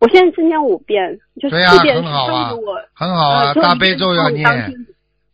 [0.00, 2.52] 我现在是念五遍，就是对呀四遍是很好啊。
[2.94, 3.42] 很好啊。
[3.48, 4.46] 呃大悲咒要念，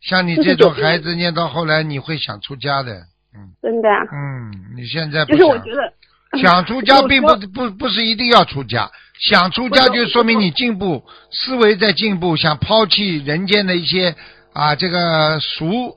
[0.01, 2.91] 像你这种孩子念到后来，你会想出家的。
[3.35, 5.93] 嗯真的啊，嗯，你现在不就是我觉得
[6.41, 8.89] 想出家，并不不不是一定要出家，
[9.19, 14.15] 想出家就说明你进步，思维在进步，想抛弃人间的一些
[14.53, 15.95] 啊这个俗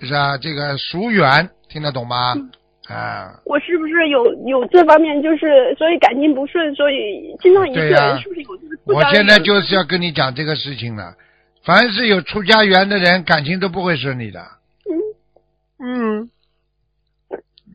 [0.00, 2.34] 是啊这个俗缘，听得懂吗？
[2.36, 2.50] 嗯
[2.88, 11.12] 啊，我是不是有有这方面，就是所以感情不顺，所以经常一个人是不是有这个自我现在就是要跟你讲这个事情了。
[11.64, 14.40] 凡是有出家缘的人，感情都不会顺利的。
[15.80, 16.30] 嗯嗯，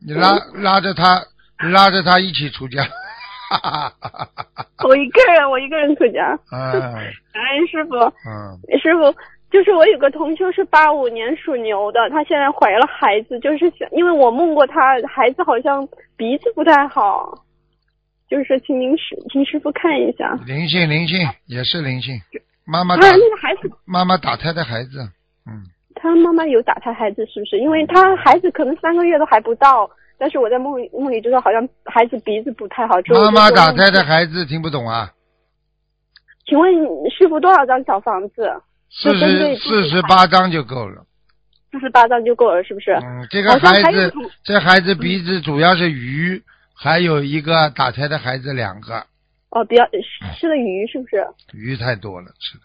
[0.06, 1.22] 你拉拉着他，
[1.70, 2.82] 拉着他一起出家，
[4.84, 6.36] 我一个人，我一个人出家。
[6.46, 6.72] 哈。
[7.32, 7.94] 感恩师傅，
[8.28, 9.14] 嗯，师傅，
[9.50, 17.44] 就是我有个同修是八五年属牛的，他现在怀了孩子，就是想，因为我梦过他孩子好像鼻子不太好，
[18.28, 20.38] 就是请您师请师傅看一下。
[20.46, 22.20] 灵性灵性也是灵性，
[22.64, 25.08] 妈妈啊，打那个孩子，妈妈打胎的孩子，
[25.46, 27.58] 嗯，他妈妈有打胎孩子是不是？
[27.58, 29.88] 因为他孩子可能三个月都还不到，
[30.22, 32.94] 但是我在梦里梦里知道好像孩子鼻子不太好。
[33.08, 35.10] 妈妈打胎的，孩子听不懂啊，
[36.46, 36.72] 请问
[37.10, 38.48] 师傅多少张小房子？
[38.88, 41.04] 四十四十八张就够了。
[41.72, 42.92] 四十八张就够了，是不是？
[42.92, 44.12] 嗯，这个孩子
[44.44, 46.40] 这孩子鼻子主要是鱼，
[46.72, 49.04] 还有一个打胎的孩子两个，
[49.50, 51.26] 哦，比较吃吃的鱼是不是？
[51.52, 52.64] 鱼太多了吃的。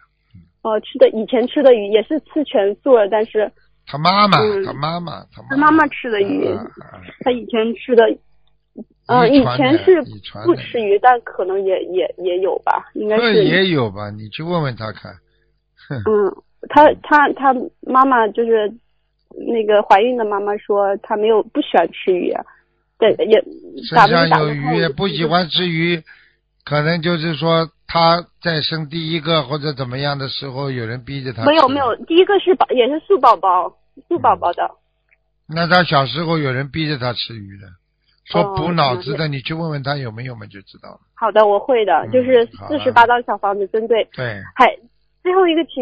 [0.62, 3.52] 哦，吃的以前吃的鱼也是吃全素了，但是
[3.88, 6.46] 他妈妈，嗯他妈妈，他他妈妈吃的鱼，
[7.22, 8.04] 他以前吃的，
[9.08, 10.04] 嗯、以前是
[10.46, 13.46] 不吃鱼，但可能也也也有吧，应该是。
[13.46, 14.10] 也有吧？
[14.10, 15.14] 你去问问他看。
[15.90, 16.04] 嗯，
[16.70, 18.70] 他他他妈妈就是
[19.48, 22.34] 那个怀孕的妈妈说，她没有不喜欢吃鱼，
[23.00, 23.42] 对，也
[23.88, 26.04] 身上有鱼，过胎不喜欢吃鱼，
[26.66, 31.46] 可能就是说他在生第一个或者怎么样的时候，有人逼着他。
[31.46, 33.78] 没有没有，，第一个是宝也是素宝宝，
[34.10, 34.70] 素宝宝的。
[35.48, 37.68] 那他小时候有人逼着他吃鱼的，
[38.26, 41.00] 说哦补脑子的，你去问问他有没有嘛，就知道了。
[41.16, 44.04] 好的，我会的，嗯就是四十八张小房子针对。
[44.12, 44.78] 对，还
[45.24, 45.82] 最后一个请，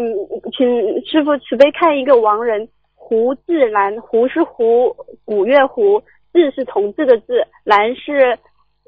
[0.56, 6.00] 请师傅慈悲看一个亡人胡志兰，胡是胡古月胡，
[6.32, 8.38] 志是同志的志，兰是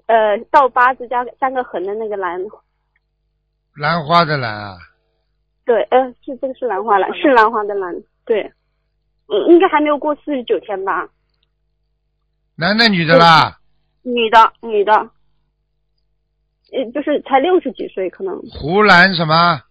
[0.07, 2.41] 呃倒八字加三个横的那个兰。
[3.79, 4.79] 兰花的兰啊，
[5.65, 8.43] 对，呃，是这个是兰花兰，是兰花的兰，对，
[9.29, 11.09] 嗯，应该还没有过四十九天吧？
[12.57, 13.61] 男的女的啦？
[14.03, 14.93] 女的，女的，
[16.73, 18.37] 呃，就是才六十几岁，可能。
[18.51, 19.63] 胡兰什么？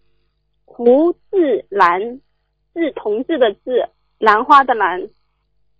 [0.63, 1.99] 胡志兰，
[2.73, 3.89] 志同志的志，
[4.19, 5.01] 兰花的兰，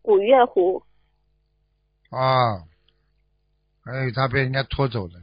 [0.02, 0.84] 古月胡。
[2.10, 2.58] 啊，
[3.86, 5.14] 哎，他被人家拖走了。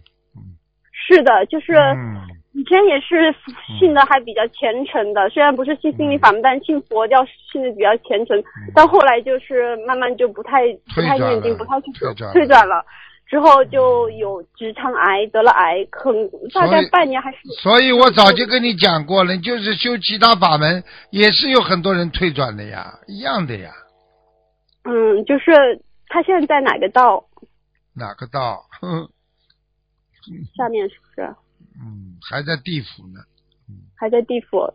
[1.06, 2.16] 是的，就是嗯，
[2.54, 3.34] 以前也是
[3.78, 8.40] 信的还比较虔诚的，虽然不是信心理法门，但信佛教信的比较虔诚。
[8.74, 11.90] 到后来就是慢慢就不太不太念经，不太去
[12.32, 12.84] 退转了。
[13.26, 16.14] 之后就有直肠癌，得了癌，很
[16.52, 23.72] 大概半年还是所以我早就跟你讲过了，你就是修其他法门，也是有很多人退转的呀，一样的呀。
[24.84, 27.24] 嗯，就是他现在在哪个道
[27.96, 28.62] 哪个道？
[28.80, 29.08] 哼，
[30.54, 31.34] 下面是不是
[31.84, 33.20] 嗯，还在地府呢。
[33.96, 34.74] 还在地府？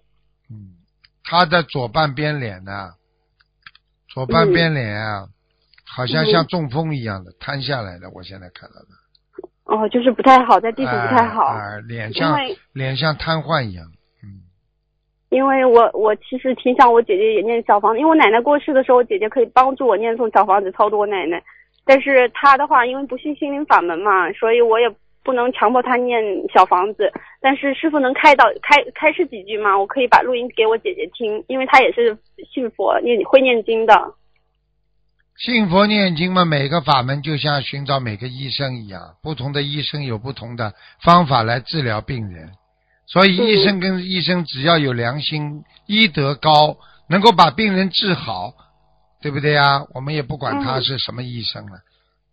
[0.50, 0.78] 嗯，
[1.24, 2.94] 他的左半边脸呢、
[4.08, 5.28] 左半边脸啊，
[5.86, 8.10] 好像像中风一样的瘫下来了。
[8.16, 8.88] 我现在看到的，
[9.66, 11.44] 哦，就是不太好，在地府不太好。
[11.48, 12.36] 哎哎脸像
[12.74, 13.86] 脸像瘫痪一样。
[14.24, 14.42] 嗯，
[15.30, 21.44] 因为我我其实挺想我姐姐也念小房子，因为我奶奶过世的时候，我姐姐可以帮助我念诵小房子超度我奶奶，
[21.86, 24.90] 但是她的话因为不信心灵法门嘛，所以我也
[25.24, 26.22] 不能强迫他念
[26.54, 27.12] 小房子。
[27.42, 29.78] 但是师傅能开导开开示几句吗？
[29.78, 32.18] 我可以把录音给我姐姐听，因为她也是
[32.54, 34.14] 信佛念会念经的。
[35.38, 42.50] 信佛念经嘛，每个法门就像寻找每个医生一样，不同的医生有不同的方法来治疗病人，
[43.08, 46.76] 所以医生跟医生只要有良心、医德高，
[47.08, 48.52] 能够把病人治好，
[49.22, 49.86] 对不对呀？
[49.94, 51.80] 我们也不管他是什么医生了，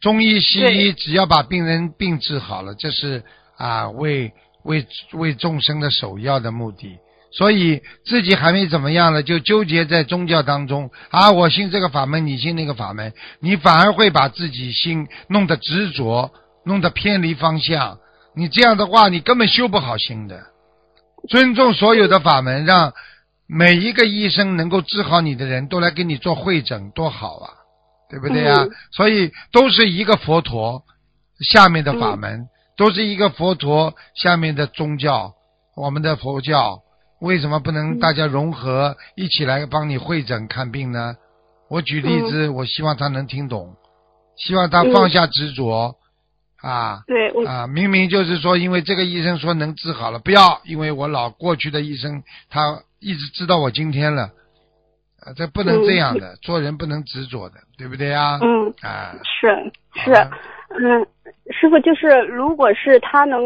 [0.00, 3.24] 中医、西医只要把病人病治好了，这是
[3.56, 4.32] 啊为
[4.62, 6.98] 为为众生的首要的目的。
[7.32, 11.32] 所以自己还没怎么样了，就纠结在宗教当中啊！
[11.32, 16.32] 我信这个法门，你信那个法门，你反而会把自己心弄得执着，
[16.64, 17.98] 弄得偏离方向。
[18.34, 20.46] 你这样的话，你根本修不好心的。
[21.28, 22.94] 尊重所有的法门，让
[23.46, 27.50] 每一个医生能够治好你的人都来给你做会诊，多好啊，
[28.08, 28.66] 对不对呀？
[28.92, 30.84] 所以都是一个佛陀
[31.40, 35.34] 下面的法门，都是一个佛陀下面的宗教，
[35.76, 36.82] 我们的佛教。
[37.18, 41.16] 为什么不能大家融合一起来帮你会诊看病呢？
[41.68, 43.74] 我举例子，我希望他能听懂，
[44.36, 45.96] 希望他放下执着
[46.60, 47.00] 啊。
[47.06, 54.30] 对，啊，明明就是说，因为这个医生说能治好了，不要，因为我老过去的医生他一直知道我今天了，
[55.26, 58.38] 啊，这不能这样的，做人不能执着的，对不对呀？
[58.40, 59.48] 嗯，啊，是
[60.04, 60.12] 是，
[60.80, 61.06] 嗯。
[61.52, 63.40] 师傅，就是如果是他能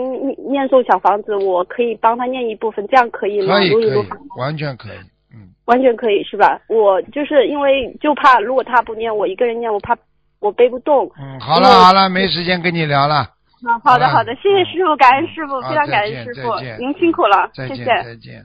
[0.49, 3.57] 念诵小房子，我可以帮他念一部分，这样可以吗？
[3.57, 4.07] 可以可以，
[4.39, 4.99] 完全可以，
[5.35, 6.59] 嗯，完全可以是吧？
[6.67, 9.95] 我就是因为就怕如果他不念，我一个人念，我怕
[10.39, 11.11] 我背不动。
[11.21, 13.27] 嗯，好了好了，没时间跟你聊了。
[13.69, 18.43] 嗯，好的好的，谢谢师傅，感恩师傅，非常感恩师傅，您辛苦了，谢谢，再见。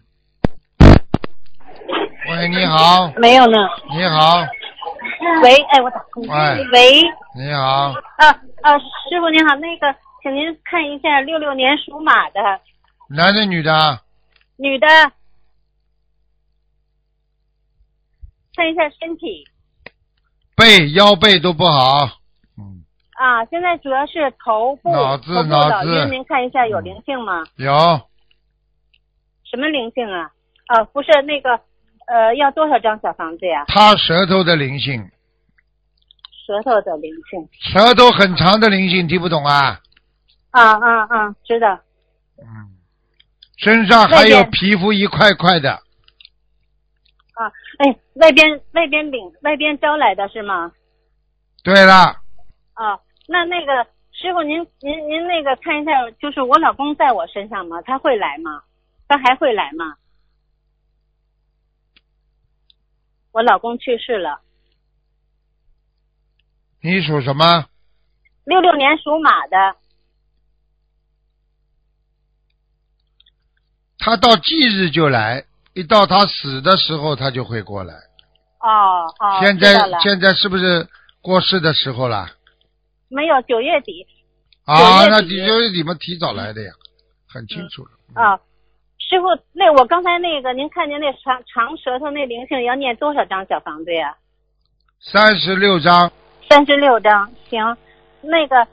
[2.28, 3.12] 喂，你好。
[3.18, 3.58] 没有呢。
[3.92, 4.40] 你好。
[5.44, 6.00] 喂，哎，我打。
[6.34, 6.58] 哎。
[6.72, 7.02] 喂。
[7.36, 7.94] 你好。
[8.18, 8.26] 啊
[8.64, 12.42] 啊，师傅您好，那个，请您看一下六六年属马的。
[13.10, 14.00] 男的，女的？
[14.58, 14.88] 女的。
[18.56, 19.46] 看一下身体。
[20.56, 22.06] 背腰背都不好。
[22.58, 22.84] 嗯。
[23.20, 24.92] 啊，现在主要是头部。
[24.92, 26.08] 脑子脑子。
[26.10, 27.44] 您看一下有灵性吗？
[27.58, 27.72] 有。
[29.44, 30.32] 什么灵性啊？
[30.66, 31.62] 啊，不是那个。
[32.08, 33.66] 呃，要多少张小房子呀？
[33.68, 35.10] 他舌头的灵性。
[36.46, 37.50] 舌头的灵性。
[37.52, 39.80] 舌头很长的灵性，听不懂啊？
[40.52, 41.36] 啊啊啊！
[41.44, 41.80] 知道。
[42.38, 42.46] 嗯。
[43.58, 45.72] 身上还有皮肤一块块的。
[45.72, 50.72] 啊，哎，外边外边领外边招来的是吗？
[51.64, 51.94] 对了。
[52.74, 55.92] 啊，那那个师傅，您您您那个看一下，
[56.22, 57.82] 就是我老公在我身上吗？
[57.82, 58.62] 他会来吗？
[59.08, 59.96] 他还会来吗？
[63.36, 64.40] 我老公去世了。
[66.80, 67.66] 你属什么？
[68.46, 69.76] 六六年属马的。
[73.98, 75.44] 他到忌日就来，
[75.74, 77.96] 一到他死的时候，他就会过来。
[78.60, 79.40] 哦哦。
[79.42, 80.88] 现在现在是不是
[81.20, 82.30] 过世的时候了？
[83.10, 84.08] 没有，九月底。
[84.64, 86.72] 啊，那九月底嘛，提早来的呀，
[87.28, 87.92] 很清楚了。
[88.14, 88.40] 啊。
[89.16, 94.18] 师傅，那我刚才那个，您看见那长长舌头那灵性要念多少张小房子呀？
[95.00, 96.12] 三十六张。
[96.50, 97.78] 三十六张，行。
[98.22, 98.68] 那个，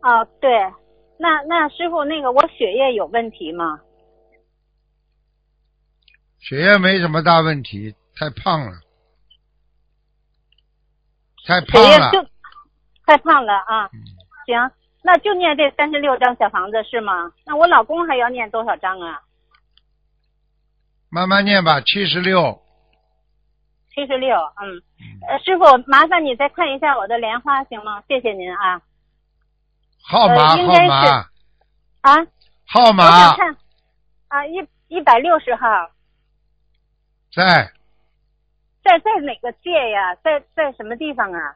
[0.00, 0.50] 哦，对，
[1.18, 3.80] 那那师傅，那个我血液有问题吗？
[6.38, 8.72] 血液没什么大问题，太胖了，
[11.46, 12.10] 太胖了。
[12.10, 12.26] 就
[13.04, 13.90] 太胖了啊！
[14.46, 14.70] 行，
[15.02, 17.30] 那就念这三十六张小房子是吗？
[17.44, 19.20] 那我老公还要念多少张啊？
[21.14, 22.60] 慢慢念吧，七十六。
[23.94, 24.82] 七十六，嗯，
[25.28, 28.02] 呃，师傅，麻烦你再看一下我的莲花行吗？
[28.08, 28.82] 谢谢您啊。
[30.02, 31.28] 号码号码。
[32.00, 32.26] 啊。
[32.66, 33.04] 号码。
[33.04, 33.56] 我想看。
[34.26, 34.54] 啊，一
[34.88, 35.68] 一百六十号。
[37.32, 37.72] 在。
[38.82, 40.16] 在在哪个界呀？
[40.16, 41.54] 在在什么地方啊？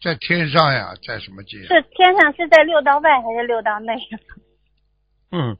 [0.00, 1.58] 在天上呀，在什么界？
[1.66, 3.94] 是天上是在六道外还是六道内？
[5.32, 5.54] 嗯。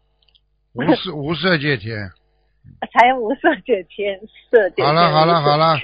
[0.75, 2.11] 无色无色界天，
[2.93, 4.19] 才无色界天，
[4.51, 4.83] 色界。
[4.83, 5.77] 好了好了好了，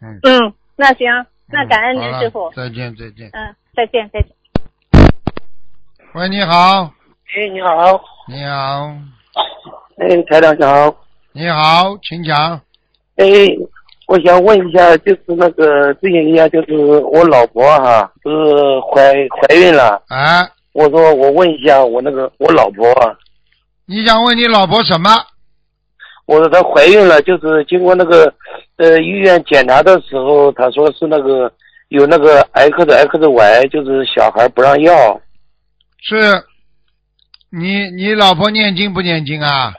[0.00, 1.06] 嗯嗯，那行，
[1.48, 4.30] 那感恩您师傅，再见再见，嗯，再见再见。
[6.14, 6.92] 喂，你好。
[7.36, 8.00] 哎，你好。
[8.28, 8.94] 你好。
[9.98, 10.96] 哎，台长你好。
[11.32, 12.60] 你好，请讲。
[13.16, 13.26] 哎，
[14.06, 20.00] 我想问一下，就是那个之前一下，就是我老婆哈，不是怀怀孕了。
[20.06, 20.48] 啊。
[20.72, 22.84] 我说我问一下我那个我老婆。
[23.86, 25.10] 你想问你老婆什么？
[26.26, 28.34] 我说她怀孕了，就是经过那个
[28.78, 31.52] 呃医院检查的时候，她说是那个
[31.88, 35.20] 有那个 X X Y，就是小孩不让要。
[36.02, 36.16] 是，
[37.50, 39.72] 你你老婆念经不念经啊？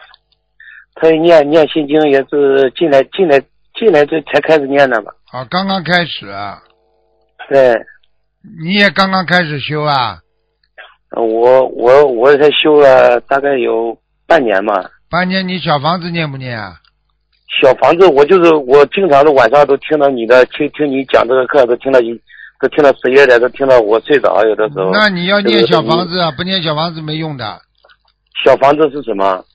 [0.96, 3.40] 她念念心经也是进来进来
[3.78, 5.12] 进来这才开始念的嘛。
[5.34, 6.64] 啊，刚刚开始啊，
[7.50, 7.76] 对，
[8.64, 10.20] 你也刚刚开始修啊？
[11.12, 14.74] 我我我才修了大概有半年嘛。
[15.10, 16.80] 半年你小房子念不念啊？
[17.62, 22.14] 小房子，我就是我经常的晚上都听到你的，听听你讲这个课，都听到一
[22.60, 24.92] 都听到十一点，都听到我睡着，有的时候。
[24.92, 27.62] 那你要念小房子啊，不念小房子没用的。
[28.44, 29.46] 小房子是什么？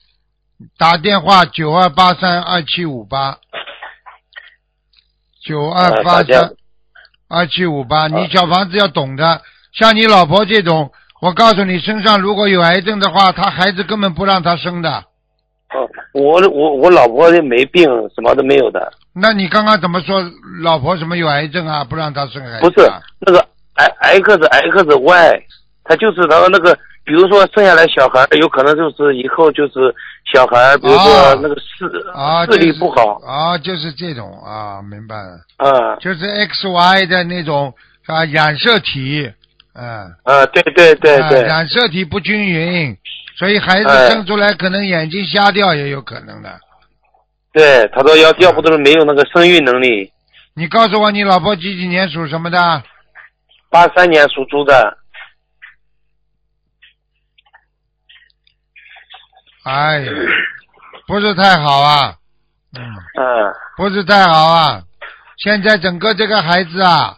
[0.77, 3.37] 打电话九二八三二七五八，
[5.45, 6.51] 九二呃八三
[7.29, 8.07] 二七五八。
[8.07, 10.91] 你小房子要懂的，像你老婆这种，
[11.23, 14.89] 我告诉你，身上如果有癌症的话，他孩子根本不让他生的。
[14.89, 20.21] 哦，我我我老婆没病，什么都没有的，那你刚刚怎么说
[20.61, 21.81] 老婆什么有癌症啊？
[21.81, 22.59] 不让她生孩子、啊？
[22.59, 23.39] 不是那个
[24.01, 25.43] X X Y，
[25.85, 29.95] 他就是他那个，比如说生下来小孩，有可能就是以后就是
[30.33, 37.73] 小孩，比如说啊那个视、啊，视力不好，就是啊，就是这种啊，明白了，啊就是 X Y 的那种
[38.07, 39.31] 啊染色体，
[39.73, 40.15] 嗯。
[40.23, 42.97] 啊，对对对啊对，染色体不均匀，
[43.37, 46.59] 所以孩子哎生出来可能眼睛瞎掉也有可能的。
[47.51, 50.11] 对，他说要要不都是没有那个生育能力。
[50.55, 52.83] 你告诉我，你老婆几几年属什么的？
[53.69, 54.97] 八三年属猪的，
[59.63, 60.11] 哎呀，
[61.07, 62.15] 不是太好啊，
[62.77, 64.83] 嗯，嗯不是太好啊。
[65.37, 67.17] 现在整个这个孩子啊，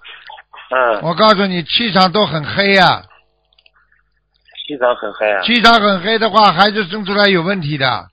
[0.71, 3.03] 嗯，我告诉你，气场都很黑啊，
[4.67, 8.07] 气场很黑啊，气场很黑的话，孩子生出来有问题的。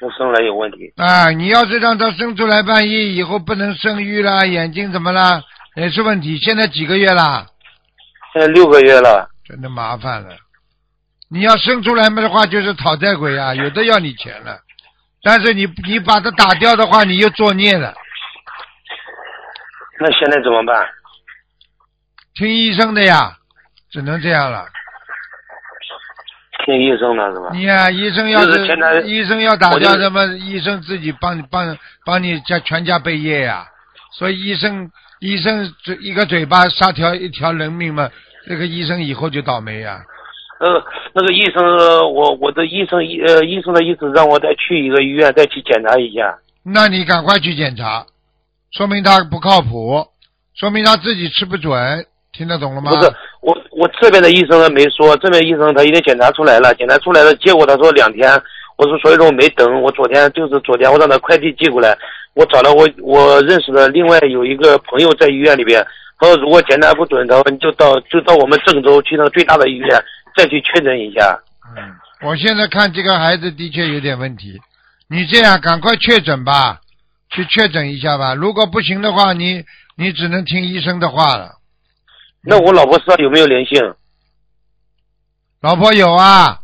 [0.00, 0.92] 不生来有问题。
[0.96, 5.42] 啊，你要是让他生出来，万一以后不能生育啦，眼睛怎么啦，
[5.76, 6.36] 也是问题。
[6.36, 7.46] 现在几个月啦？
[8.32, 10.36] 现在六个月了，真的麻烦了。
[11.30, 14.58] 你要生出来嘛的话，就是讨债鬼啊，有的要你钱了。
[15.22, 17.94] 但是你你把它打掉的话，你又作孽了。
[20.00, 20.86] 那现在怎么办？
[22.36, 23.36] 听医生的呀，
[23.90, 24.66] 只能这样了。
[26.64, 27.50] 听医生的是吧？
[27.52, 33.66] 你呀、医生要是医生要打我就掉什么，医生自己帮你帮帮你家全家背业呀、
[34.12, 38.10] 所以医生医生嘴一个嘴巴杀条一条人命嘛，
[38.48, 40.02] 这个医生以后就倒霉呀、
[40.58, 41.62] 呃，那个医生，
[42.12, 46.38] 我我的医生医呃医生的意思让我再去一个医院再去检查一下。
[46.64, 48.06] 那你赶快去检查，
[48.72, 50.08] 说明他不靠谱，
[50.58, 52.90] 说明他自己吃不准，听得懂了吗？
[52.90, 58.28] 不是我我这边的医生没说，这边医生他已经检查出来了，检查出来了，结果他说两天，
[58.76, 61.96] 我说所以说我没等，我昨天就是昨天我让他快递寄过来，
[62.34, 65.84] 我找了我我认识的另外有一个朋友在医院里边，
[66.18, 69.88] 他说如果检查不准的话，你就到就到我们郑州去那个最大的医院
[70.36, 71.38] 再去确诊一下。
[71.76, 74.60] 嗯，我现在看这个孩子的确有点问题，
[75.08, 76.80] 你这样赶快确诊吧，
[77.30, 78.34] 去确诊一下吧。
[78.34, 79.64] 如果不行的话，你
[79.96, 81.60] 你只能听医生的话了。
[82.46, 83.80] 那我老婆身上有没有灵性？
[85.60, 86.60] 老婆有啊，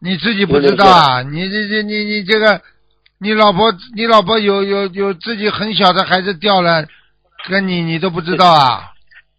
[0.00, 1.22] 你自己不知道啊？
[1.22, 2.60] 你这这你你这个，
[3.18, 6.86] 你老婆你老婆有有有自己很小的孩子掉了，
[7.48, 8.92] 跟你你都不知道啊？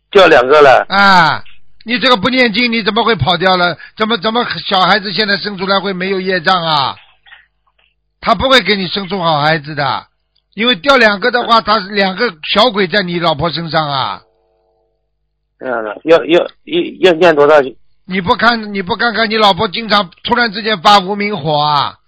[0.10, 0.86] 掉两个了。
[0.90, 1.44] 啊，
[1.86, 3.78] 你这个不念经，你怎么会跑掉了？
[3.96, 6.96] 怎么怎么小孩子现在生出来会没有业障啊？
[8.20, 10.08] 他不会给你生出好孩子的，
[10.56, 14.22] 因为掉两个的话，他是两个小鬼在你老婆身上啊！
[15.62, 17.62] 这样的，要要要要念多少？
[18.06, 22.00] 你不看你不看看你老婆经常突然之间发无名火啊？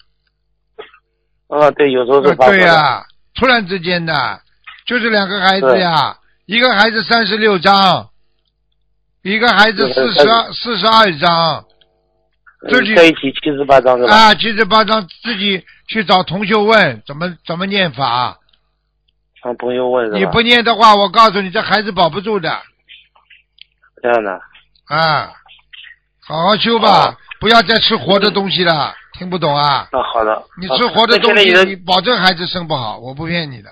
[1.49, 4.41] 啊，对，有时候是对呀、突然之间的，
[4.87, 8.10] 就是两个孩子呀，一个孩子三十六张，
[9.21, 11.63] 一个孩子四十二四十二张。
[12.69, 14.13] 自己嗯在一起七十八张是吧？
[14.13, 18.39] 啊，七十八张自己去找同学问怎么怎么念法。
[19.43, 20.12] 让朋友问？
[20.13, 22.49] 你不念的话，我告诉你，这孩子保不住的
[24.04, 24.31] 这样的，
[24.87, 25.31] 啊！
[26.27, 28.93] 好好修吧，不要再吃活的东西了。
[29.13, 29.87] 听不懂啊？
[29.93, 30.43] 那好的。
[30.60, 33.69] 你吃活的东西，你保证孩子生不好，我不骗你的。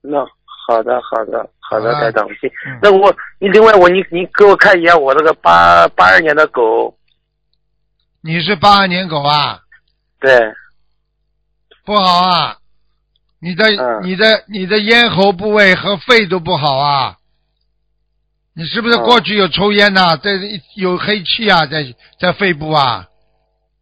[0.00, 0.18] 那
[0.66, 2.26] 好的，好的，好的，好了台长。
[2.26, 6.96] 行嗯那我你另外我你你给我看一下我这个八八二年的狗，
[8.22, 9.60] 你是八二年狗啊？
[10.18, 10.52] 对，
[11.84, 12.56] 不好啊！
[13.40, 17.16] 你的、嗯你的你的咽喉部位和肺都不好啊！
[18.54, 20.30] 你是不是嗯过去有抽烟呐、在
[20.76, 23.06] 有黑气啊，在在肺部啊？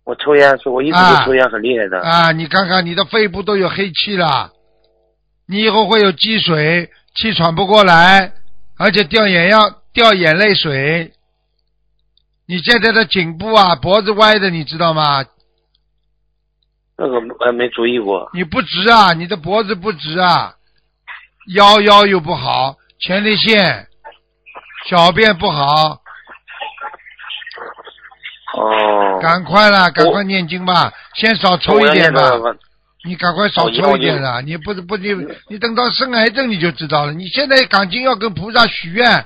[0.05, 2.01] 我抽烟，是我一直啊都抽烟很厉害的。
[2.01, 4.51] 啊，你看看你的肺部都有黑气了，
[5.47, 8.33] 你以后会有积水，气喘不过来，
[8.79, 11.13] 而且掉眼药掉眼泪水。
[12.47, 15.25] 你现在的颈部啊，脖子歪的，你知道吗？
[16.97, 18.29] 那个还没注意过。
[18.35, 20.55] 你不直啊，你的脖子不直啊，
[21.55, 23.87] 腰腰又不好，前列腺，
[24.89, 26.01] 小便不好，
[28.55, 29.19] 哦。
[29.21, 32.23] 赶快啦，赶快念经吧，先少抽一点吧。
[33.03, 34.43] 你赶快少抽一点啦！
[34.43, 35.09] 你不是不你
[35.49, 37.15] 你等到生癌症你就知道了。
[37.15, 39.25] 你现在赶紧要跟菩萨许愿，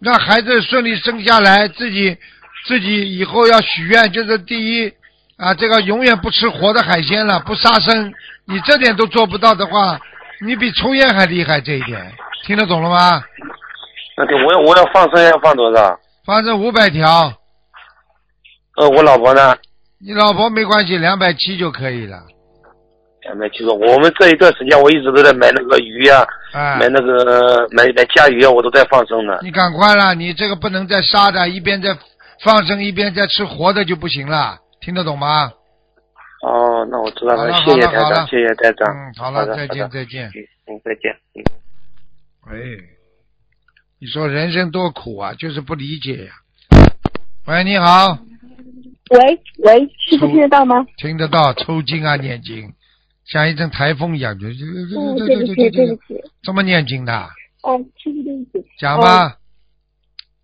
[0.00, 2.18] 让孩子顺利生下来，自己
[2.66, 4.92] 自己以后要许愿，就是第一
[5.36, 8.12] 啊，这个永远不吃活的海鲜了，不杀生。
[8.46, 10.00] 你这点都做不到的话，
[10.44, 11.60] 你比抽烟还厉害。
[11.60, 12.12] 这一点
[12.44, 13.22] 听得懂了吗？
[14.16, 15.98] 那对，我要我要放生要放多少？
[16.24, 17.32] 放生五百条，
[18.76, 19.56] 呃，我老婆呢？
[20.00, 22.22] 你老婆没关系，两百七就可以了。
[23.22, 29.38] 两百七十，我们这一段时间我一直都在买那个鱼啊，哎，买那个买买甲鱼啊，我都在放生呢。
[29.42, 31.96] 你赶快了，你这个不能再杀的，一边在
[32.42, 35.50] 放生一边在吃活的就不行了，听得懂吗？
[36.42, 38.94] 哦，那我知道了，了谢谢台长，谢谢台长。
[38.94, 40.28] 嗯，好了，的再见再见。
[40.66, 41.10] 嗯，再见。
[41.34, 41.40] 嗯。
[42.46, 42.54] 哎，
[44.04, 46.32] 你说人生多苦啊，就是不理解呀、
[47.46, 48.18] 喂，你好，
[49.08, 50.86] 喂喂，师傅听得到吗？
[50.98, 52.74] 听得到，抽筋啊，念经，
[53.24, 54.56] 像一阵台风一样，就就
[55.16, 57.30] 就对不起，就就就对不起，这么念经的，
[57.62, 59.38] 哦，师傅对不起，讲吧。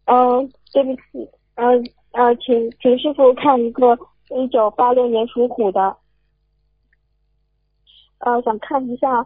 [0.06, 3.94] 嗯，对不起，嗯呃，请请师傅看一个
[4.30, 5.98] 一九八六年属虎的，
[8.20, 9.22] 呃，想看一下，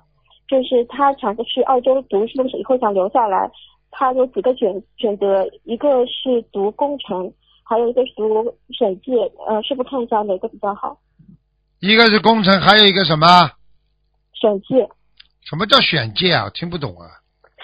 [0.49, 3.49] 就是他想去澳洲读书，以后想留下来，
[3.97, 7.33] 他有几个选选择，一个是读工程，
[7.63, 8.45] 还有一个是读
[8.77, 9.13] 审计，
[9.47, 10.99] 呃，师傅看一下哪个比较好？
[11.79, 13.27] 一个是工程，还有一个什么？
[14.35, 14.75] 审计，
[15.45, 16.45] 什么叫选计啊？
[16.45, 17.07] 我听不懂啊。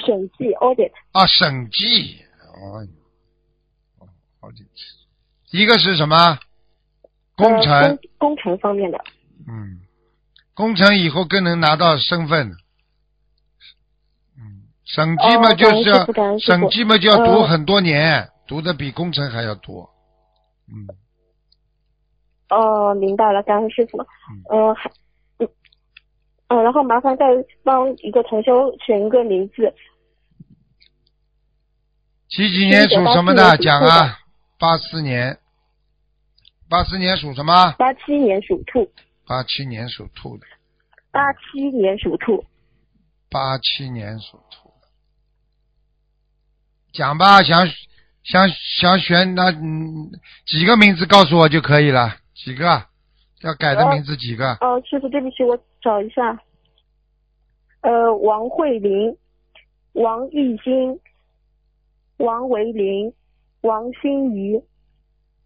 [0.07, 2.23] 审计 audit，啊，审计。
[2.55, 2.79] 哦，
[3.99, 4.09] 哦，
[4.41, 4.71] 好几次。
[5.51, 6.39] 一个是什么？
[7.37, 7.73] 工程。
[7.73, 8.99] 呃、工工程方面的。
[9.49, 9.81] 嗯，
[10.55, 12.53] 工程以后更能拿到身份。
[14.91, 15.85] 嗯，审计嘛哦就是
[16.41, 19.89] 审计嘛就要读呃很多年，读的比工程还要多。
[20.69, 20.87] 嗯，
[22.49, 23.99] 哦，明白了，感恩师傅。
[24.51, 24.91] 嗯，还，
[25.39, 25.49] 嗯，
[26.49, 27.25] 呃，然后麻烦再
[27.63, 29.73] 帮一个同修选一个名字，
[32.29, 33.57] 几几年属什么的？
[33.59, 34.19] 讲啊，
[34.59, 35.39] 八四年。
[36.69, 37.73] 八四年属什么？
[37.79, 38.89] 八七年属兔，
[39.27, 40.47] 八七年属兔的。
[41.11, 42.45] 八七年属兔，
[43.29, 44.60] 八七年属兔的。
[46.93, 47.67] 讲吧，想
[48.23, 48.49] 想
[48.81, 50.11] 想选那嗯
[50.47, 52.85] 几个名字告诉我就可以了，几个
[53.43, 54.53] 要改的名字几个？
[54.61, 56.39] 哦、师傅，对不起，我找一下。
[57.83, 59.17] 呃，王慧玲、
[59.93, 61.01] 王艺兴、
[62.19, 63.13] 王维林、
[63.63, 64.63] 王心怡、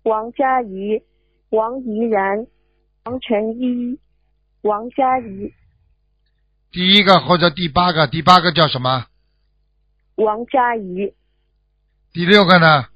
[0.02, 1.00] 王佳怡、
[1.50, 2.44] 王怡然、
[3.04, 3.96] 王晨一、
[4.62, 5.52] 王佳怡、
[6.72, 9.06] 第一个或者第八个，第八个叫什么？
[10.16, 11.14] 王佳怡，
[12.14, 12.88] 第六个呢？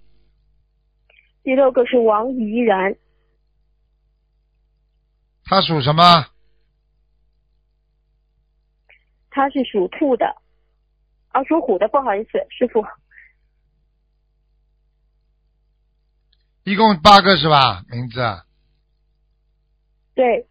[1.42, 2.96] 第六个是王怡然，
[5.44, 6.26] 他属什么？
[9.28, 10.36] 他是属兔的，
[11.30, 12.84] 啊，属虎的，不好意思，师傅。
[16.62, 17.82] 一共八个是吧？
[17.90, 18.44] 名字啊
[20.14, 20.47] 对，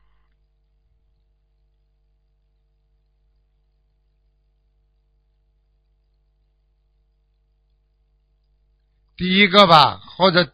[9.17, 10.53] 第一个吧，或者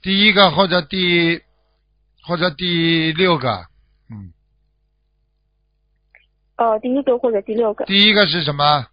[0.00, 1.42] 第一个或者第
[2.22, 3.66] 或者第六个，
[4.10, 4.32] 嗯，
[6.56, 8.86] 哦，第一个或者第六个，第一个是什么？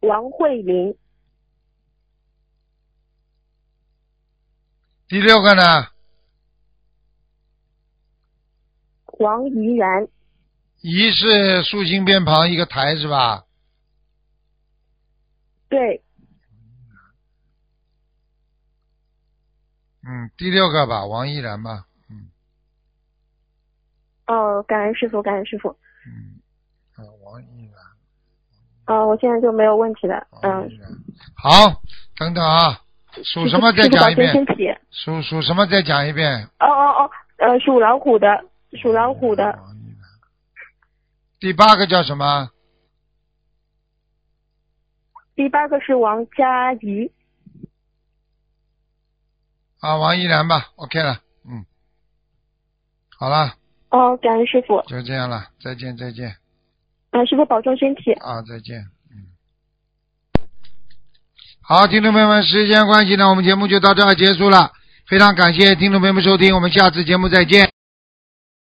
[0.00, 0.96] 王慧玲，
[5.08, 5.88] 第六个呢？
[9.18, 10.08] 王怡然，
[10.82, 13.44] 怡是竖心边旁一个台是吧？
[15.70, 16.03] 对，
[20.06, 22.28] 嗯，第六个吧，王依然吧，嗯。
[24.26, 25.70] 哦、感恩师傅，感恩师傅，
[26.06, 26.40] 嗯，
[26.96, 30.68] 啊，王依然，哦，我现在就没有问题了，嗯。
[31.36, 31.80] 好，
[32.16, 32.80] 等等啊，
[33.24, 34.32] 属什么再讲一遍。
[34.90, 38.44] 属属什么再讲一遍，哦哦哦，呃，属老虎的，
[38.80, 40.08] 属老虎的，王依然，
[41.40, 42.50] 第八个叫什么？
[45.34, 47.10] 第八个是王佳怡，
[49.84, 51.66] 啊，王依然吧，OK 了，嗯，
[53.18, 53.52] 好了，
[53.90, 56.36] 哦，感恩师傅，就这样了，再见再见
[57.10, 58.12] 啊，师傅保重身体。
[58.14, 58.78] 啊，再见，
[59.10, 59.28] 嗯。
[61.60, 64.72] 好，听众朋友们，时间关系呢，我们节目就到这儿结束了。
[65.06, 67.73] 非常感谢听众朋友们收听，我们下次节目再见。